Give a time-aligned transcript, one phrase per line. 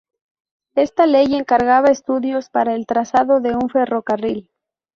[0.73, 4.49] Esta ley encargaba estudios para el trazado de un ferrocarril.